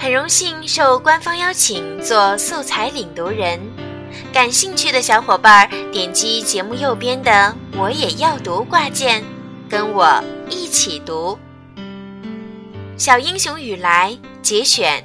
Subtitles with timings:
[0.00, 3.58] 很荣幸受官方邀请做素材领读人，
[4.32, 9.24] 感兴趣的小伙伴点击节目右边的“我也要读”挂件，
[9.68, 11.36] 跟我一起读
[12.96, 15.04] 《小英雄雨来》节选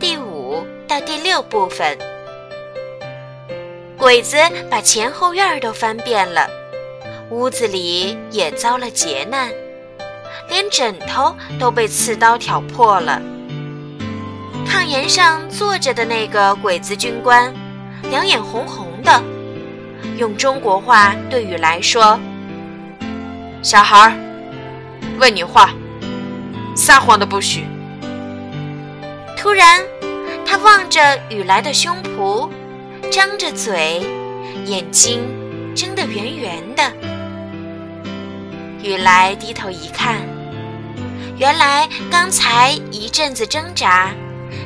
[0.00, 1.96] 第五到第六部分。
[3.96, 4.36] 鬼子
[4.68, 6.50] 把前后院都翻遍了，
[7.30, 9.52] 屋子里也遭了劫难，
[10.48, 13.22] 连枕头都被刺刀挑破了。
[14.86, 17.52] 檐上坐着的那个鬼子军官，
[18.08, 19.20] 两眼红红的，
[20.16, 22.18] 用中国话对雨来说
[23.62, 24.12] ：“小孩儿，
[25.18, 25.70] 问你话，
[26.76, 27.64] 撒谎的不许。”
[29.36, 29.82] 突然，
[30.46, 32.48] 他望着雨来的胸脯，
[33.10, 34.06] 张着嘴，
[34.66, 35.20] 眼睛
[35.74, 36.92] 睁得圆圆的。
[38.82, 40.16] 雨来低头一看，
[41.38, 44.12] 原来刚才一阵子挣扎。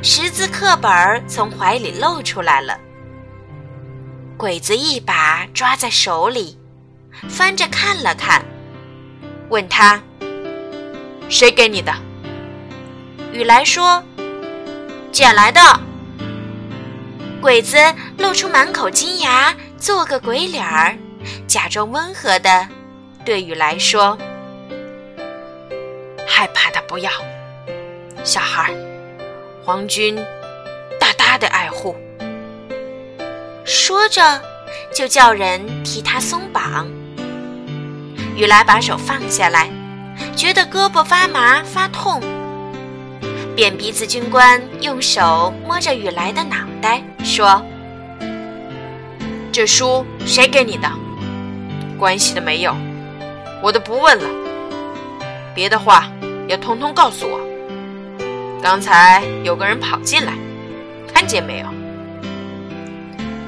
[0.03, 2.79] 识字课本从怀里露出来了，
[4.37, 6.59] 鬼子一把抓在手里，
[7.29, 8.43] 翻着看了看，
[9.51, 10.01] 问他
[11.29, 11.93] ：“谁给你的？”
[13.33, 14.03] 雨来说
[15.13, 15.61] ：“捡来的。”
[17.43, 17.77] 鬼子
[18.19, 20.97] 露出满口金牙，做个鬼脸儿，
[21.47, 22.67] 假装温和的
[23.25, 24.17] 对雨来说
[26.27, 27.11] ：“害怕的不要，
[28.25, 28.75] 小孩。”
[29.71, 30.17] 皇军
[30.99, 31.95] 大大的爱护，
[33.65, 34.43] 说着
[34.93, 36.89] 就叫人替他松绑。
[38.35, 39.71] 雨来把手放下来，
[40.35, 42.21] 觉得胳膊发麻发痛。
[43.55, 47.65] 扁鼻子军官用手摸着雨来的脑袋，说
[49.55, 50.91] ：“这书谁给你的？
[51.97, 52.75] 关系的没有，
[53.63, 54.29] 我都不问了。
[55.55, 56.11] 别的话
[56.49, 57.39] 也通通告诉我。”
[58.63, 60.35] 刚才有个人跑进来，
[61.15, 61.67] 看见没有？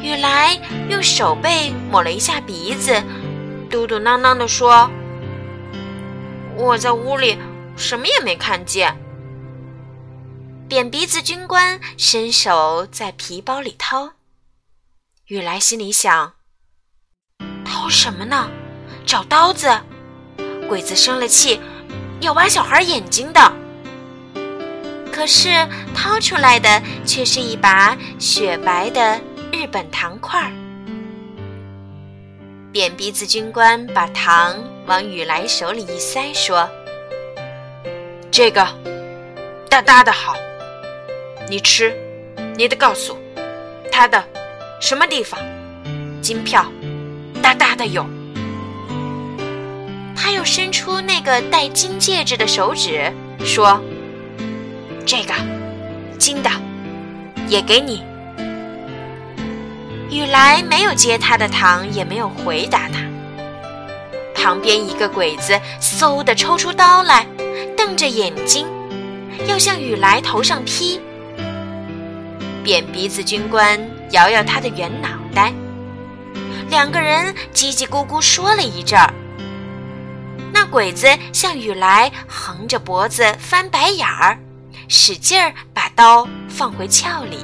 [0.01, 3.00] 雨来用手背抹了一下鼻子，
[3.71, 4.91] 嘟嘟囔囔地说
[6.56, 7.39] ：“我在屋里
[7.77, 8.97] 什么也没看见。”
[10.67, 14.15] 扁鼻子军官伸手在皮包里掏，
[15.27, 16.33] 雨来心里想
[17.67, 18.49] ：“掏什么呢？
[19.05, 19.69] 找刀子？
[20.69, 21.61] 鬼子生了气，
[22.21, 23.53] 要挖小孩眼睛的。”
[25.22, 25.50] 可是
[25.94, 29.21] 掏出来的却是一把雪白的
[29.53, 30.50] 日本糖块儿。
[32.72, 36.69] 扁鼻子军官把糖往雨来手里一塞，说
[38.33, 38.66] ：“这个
[39.71, 40.34] 大大的好，
[41.49, 41.94] 你吃，
[42.56, 43.16] 你得告诉
[43.93, 44.25] 他的
[44.81, 45.39] 什么地方，
[46.21, 46.66] 金票
[47.41, 48.04] 大大的有。”
[50.19, 53.12] 他又伸出那个戴金戒指的手指，
[53.44, 53.81] 说。
[55.05, 55.35] 这个
[56.19, 56.51] 金的
[57.49, 58.03] 也给你。
[60.11, 63.01] 雨来没有接他的糖，也没有回答他。
[64.35, 67.27] 旁边一个鬼子嗖的抽出刀来，
[67.77, 68.67] 瞪着眼睛，
[69.47, 71.01] 要向雨来头上劈。
[72.63, 73.81] 扁鼻子军官
[74.11, 75.53] 摇摇他的圆脑袋，
[76.69, 79.13] 两个人叽叽咕咕说了一阵儿。
[80.53, 84.39] 那鬼子向雨来横着脖子翻白眼儿。
[84.94, 87.38] 使劲儿把刀放回鞘里，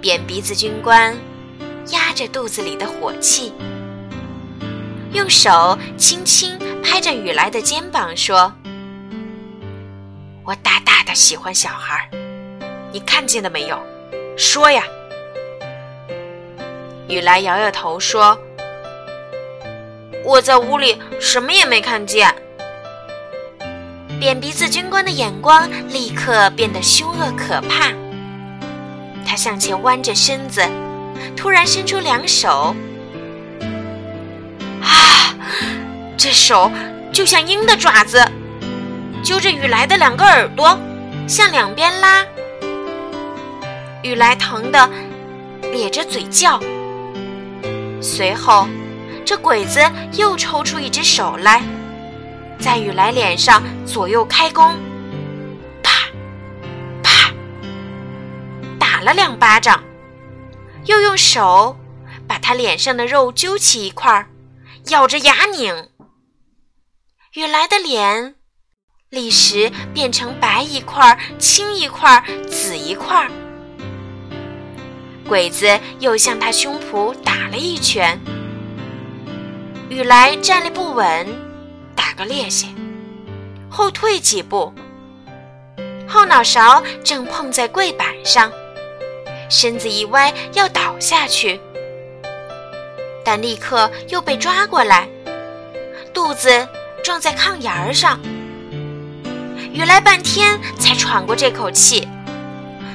[0.00, 1.14] 扁鼻子军官
[1.88, 3.52] 压着肚子里的火气，
[5.12, 8.50] 用手轻轻拍着雨来的肩膀说
[10.44, 12.08] ：“我大大的喜欢小孩，
[12.90, 13.78] 你看见了没有？
[14.38, 14.82] 说呀！”
[17.06, 18.38] 雨来摇摇头说
[20.24, 22.34] ：“我在屋里什么也没看见。”
[24.22, 27.90] 扁鼻子军官的眼光立刻变得凶恶可怕。
[29.26, 30.62] 他向前弯着身子，
[31.36, 32.72] 突然伸出两手，
[34.80, 35.34] 啊！
[36.16, 36.70] 这手
[37.12, 38.24] 就像鹰的爪子，
[39.24, 40.78] 揪着雨来的两个耳朵，
[41.26, 42.24] 向两边拉。
[44.04, 44.88] 雨来疼得
[45.72, 46.60] 咧着嘴叫。
[48.00, 48.68] 随后，
[49.24, 49.80] 这鬼子
[50.12, 51.60] 又抽出一只手来。
[52.62, 54.64] 在雨来脸上左右开弓，
[55.82, 56.08] 啪，
[57.02, 57.34] 啪，
[58.78, 59.82] 打了两巴掌，
[60.84, 61.76] 又用手
[62.28, 64.28] 把他脸上的肉揪起一块儿，
[64.90, 65.88] 咬着牙拧。
[67.34, 68.36] 雨来的脸
[69.10, 73.28] 立时变成白一块、青一块、紫一块。
[75.28, 78.20] 鬼子又向他胸脯打了一拳，
[79.88, 81.51] 雨来站立不稳。
[82.02, 82.66] 打个趔趄，
[83.70, 84.74] 后退几步，
[86.08, 88.50] 后脑勺正碰在柜板上，
[89.48, 91.60] 身子一歪要倒下去，
[93.24, 95.08] 但立刻又被抓过来，
[96.12, 96.66] 肚子
[97.04, 98.18] 撞在炕沿儿上。
[99.72, 102.08] 雨来半天才喘过这口气，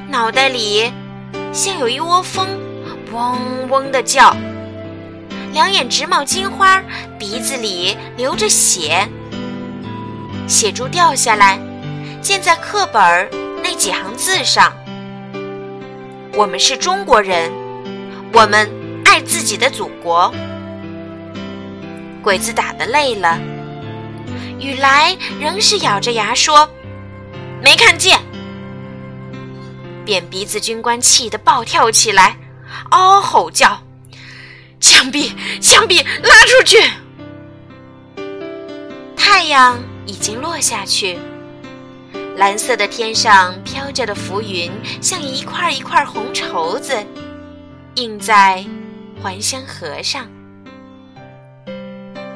[0.10, 0.92] 脑袋里
[1.54, 2.46] 像有一窝蜂，
[3.14, 4.36] 嗡嗡的叫，
[5.54, 6.82] 两眼直冒金花，
[7.18, 9.08] 鼻子里流着血，
[10.48, 11.60] 血珠掉下来，
[12.22, 13.30] 溅在课本儿
[13.64, 14.72] 那几行字上
[16.36, 17.52] ：“我们是中国人，
[18.34, 18.70] 我们
[19.06, 20.34] 爱自己的祖国。”
[22.22, 23.40] 鬼子打得累了。
[24.60, 26.70] 雨来仍是咬着牙说
[27.64, 28.20] ：“没看见。”
[30.06, 32.38] 扁鼻子军官气得暴跳起来，
[32.92, 33.80] 嗷嗷吼叫
[34.98, 35.32] ：“枪毙！
[35.62, 36.04] 枪毙！
[36.24, 36.80] 拉出去！”
[39.16, 41.20] 太阳已经落下去，
[42.36, 46.96] 蓝色的天上飘着的浮云像一块一块红绸子，
[47.94, 48.66] 印在
[49.22, 50.28] 还乡河上。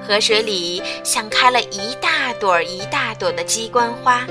[0.08, 4.24] 河水里像开了一大朵一大朵的鸡冠花，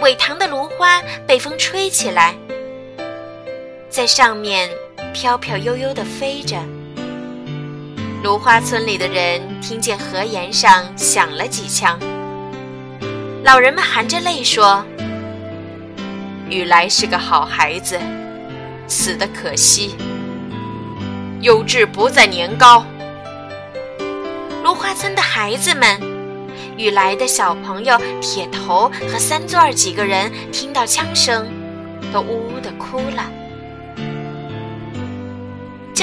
[0.00, 2.34] 苇塘的芦花被风吹起来，
[3.90, 4.70] 在上面
[5.12, 6.56] 飘飘悠悠地飞着。
[8.22, 11.98] 芦花村里的人听见河沿上响了几枪，
[13.42, 14.84] 老人们含着泪说
[16.50, 17.98] ：“雨来是个好孩子，
[18.86, 19.94] 死的可惜。
[21.40, 22.84] 有志不在年高。”
[24.62, 25.98] 芦花村的孩子们，
[26.76, 31.46] 雨来的小朋友铁头和三钻儿几个人听到枪声，
[32.12, 33.24] 都呜呜地哭了。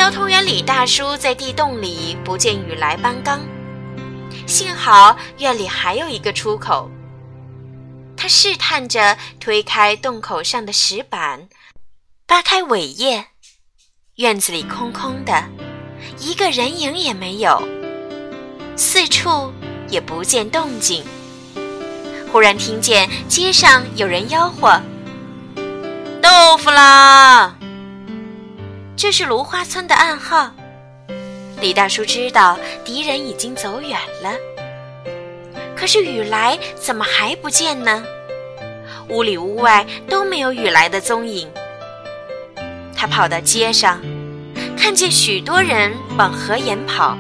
[0.08, 3.42] 交通员李大叔在地洞里不见雨来搬缸，
[4.48, 6.90] 幸好院里还有一个出口。
[8.16, 11.50] 他试探着推开洞口上的石板，
[12.26, 13.26] 扒开苇叶，
[14.16, 15.44] 院子里空空的，
[16.22, 17.62] 一个人影也没有。
[18.78, 19.52] 四处
[19.90, 21.04] 也不见动静，
[22.32, 24.82] 忽然听见街上有人吆喝
[26.24, 27.54] ：“豆腐啦！”
[28.98, 30.52] 这是芦花村的暗号。
[31.62, 33.92] 李大叔知道敌人已经走远
[34.24, 34.34] 了，
[35.76, 38.04] 可是雨来怎么还不见呢？
[39.10, 41.48] 屋里屋外都没有雨来的踪影。
[42.96, 44.02] 他跑到街上，
[44.76, 47.16] 看见许多人往河沿跑。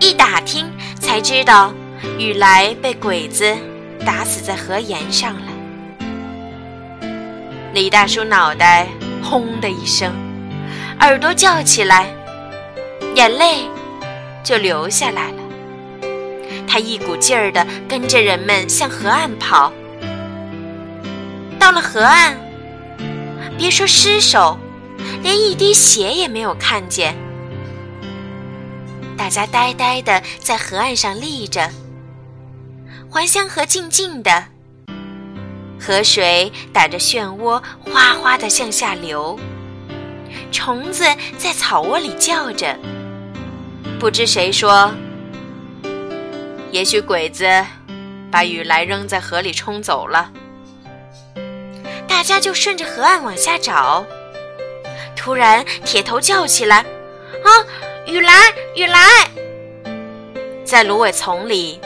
[0.00, 0.66] 一打听
[0.98, 1.74] 才知道，
[2.18, 3.54] 雨来被鬼子
[4.06, 5.52] 打死在河沿上了。
[7.74, 8.86] 李大叔脑袋
[9.22, 10.12] 轰的一声，
[11.00, 12.14] 耳朵叫起来，
[13.14, 13.66] 眼泪
[14.44, 15.38] 就流下来了。
[16.68, 19.72] 他一股劲儿地跟着人们向河岸跑。
[21.58, 22.38] 到了河岸，
[23.58, 24.58] 别说尸首，
[25.22, 27.16] 连一滴血也没有看见。
[29.16, 31.70] 大家呆呆地在河岸上立着，
[33.10, 34.44] 还乡河静静的，
[35.80, 39.38] 河水打着漩涡，哗哗地向下流。
[40.52, 41.04] 虫子
[41.38, 42.76] 在草窝里叫着，
[43.98, 44.92] 不知谁说
[46.70, 47.46] ：“也许鬼子
[48.30, 50.30] 把雨来扔在河里冲走了。”
[52.06, 54.04] 大家就顺着河岸往下找。
[55.16, 56.78] 突然，铁头叫起来
[57.44, 57.48] ：“啊！”
[58.06, 58.32] 雨来，
[58.74, 58.98] 雨来！
[60.64, 61.78] 在芦苇丛里，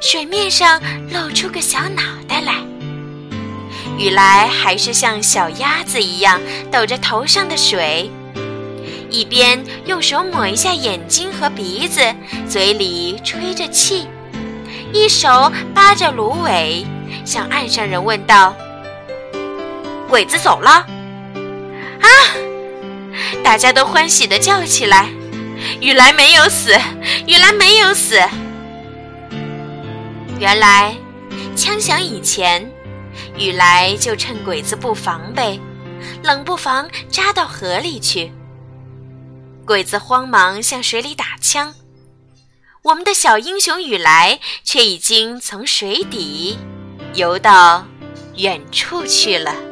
[0.00, 0.80] 水面上
[1.10, 2.54] 露出个小脑袋来。
[3.98, 6.40] 雨来还是像小鸭子一样
[6.70, 8.08] 抖着头上的水，
[9.10, 12.00] 一边用手抹一下眼睛和鼻子，
[12.48, 14.06] 嘴里吹着气，
[14.92, 16.86] 一手扒着芦苇，
[17.24, 18.54] 向岸上人问道
[20.08, 20.70] ：“鬼子走了？”
[22.00, 22.08] 啊！
[23.42, 25.08] 大家都欢喜地叫起来。
[25.80, 26.72] 雨来没有死，
[27.26, 28.16] 雨来没有死。
[30.38, 30.94] 原来，
[31.56, 32.70] 枪响以前，
[33.38, 35.60] 雨来就趁鬼子不防备，
[36.24, 38.32] 冷不防扎到河里去。
[39.64, 41.74] 鬼子慌忙向水里打枪，
[42.82, 46.58] 我们的小英雄雨来却已经从水底
[47.14, 47.86] 游到
[48.36, 49.67] 远处去了。